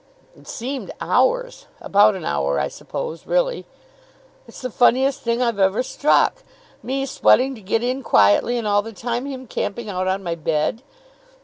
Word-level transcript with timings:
"It 0.35 0.47
seemed 0.47 0.91
hours. 0.99 1.67
About 1.79 2.15
an 2.15 2.25
hour, 2.25 2.59
I 2.59 2.69
suppose, 2.69 3.27
really." 3.27 3.67
"It's 4.47 4.61
the 4.63 4.71
funniest 4.71 5.21
thing 5.21 5.43
I've 5.43 5.59
ever 5.59 5.83
struck. 5.83 6.41
Me 6.81 7.05
sweating 7.05 7.53
to 7.53 7.61
get 7.61 7.83
in 7.83 8.01
quietly, 8.01 8.57
and 8.57 8.65
all 8.67 8.81
the 8.81 8.93
time 8.93 9.27
him 9.27 9.45
camping 9.45 9.89
out 9.89 10.07
on 10.07 10.23
my 10.23 10.33
bed!" 10.33 10.81